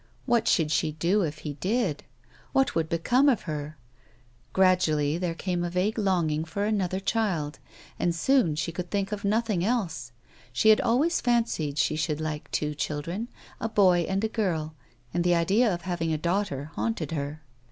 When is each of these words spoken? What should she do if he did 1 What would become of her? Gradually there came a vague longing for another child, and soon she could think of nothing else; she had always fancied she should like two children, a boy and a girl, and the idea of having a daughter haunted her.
What 0.25 0.47
should 0.47 0.71
she 0.71 0.93
do 0.93 1.21
if 1.21 1.37
he 1.45 1.53
did 1.53 2.03
1 2.53 2.59
What 2.59 2.73
would 2.73 2.89
become 2.89 3.29
of 3.29 3.43
her? 3.43 3.77
Gradually 4.51 5.19
there 5.19 5.35
came 5.35 5.63
a 5.63 5.69
vague 5.69 5.99
longing 5.99 6.43
for 6.43 6.65
another 6.65 6.99
child, 6.99 7.59
and 7.99 8.15
soon 8.15 8.55
she 8.55 8.71
could 8.71 8.89
think 8.89 9.11
of 9.11 9.23
nothing 9.23 9.63
else; 9.63 10.11
she 10.51 10.69
had 10.69 10.81
always 10.81 11.21
fancied 11.21 11.77
she 11.77 11.95
should 11.95 12.19
like 12.19 12.49
two 12.49 12.73
children, 12.73 13.27
a 13.59 13.69
boy 13.69 14.07
and 14.09 14.23
a 14.23 14.27
girl, 14.27 14.73
and 15.13 15.23
the 15.23 15.35
idea 15.35 15.71
of 15.71 15.83
having 15.83 16.11
a 16.11 16.17
daughter 16.17 16.71
haunted 16.73 17.11
her. 17.11 17.43